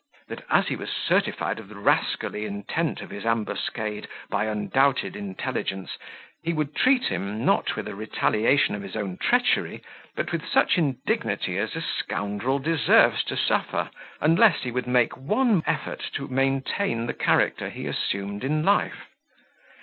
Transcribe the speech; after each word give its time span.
That, 0.29 0.43
as 0.49 0.69
he 0.69 0.75
was 0.75 0.89
certified 0.89 1.59
of 1.59 1.69
the 1.69 1.77
rascally 1.77 2.45
intent 2.45 3.01
of 3.03 3.11
his 3.11 3.23
ambuscade 3.23 4.07
by 4.31 4.45
undoubted 4.45 5.15
intelligence, 5.15 5.95
he 6.41 6.53
would 6.53 6.75
treat 6.75 7.03
him, 7.03 7.45
not 7.45 7.75
with 7.75 7.87
a 7.87 7.93
retaliation 7.93 8.73
of 8.73 8.81
his 8.81 8.95
own 8.95 9.17
treachery, 9.17 9.83
but 10.15 10.31
with 10.31 10.43
such 10.47 10.79
indignity 10.79 11.59
as 11.59 11.75
a 11.75 11.81
scoundrel 11.81 12.57
deserves 12.57 13.23
to 13.25 13.37
suffer, 13.37 13.91
unless 14.19 14.63
he 14.63 14.71
would 14.71 14.87
make 14.87 15.15
one 15.15 15.61
effort 15.67 16.01
to 16.13 16.27
maintain 16.27 17.05
the 17.05 17.13
character 17.13 17.69
he 17.69 17.85
assumed 17.85 18.43
in 18.43 18.63
life. 18.65 19.05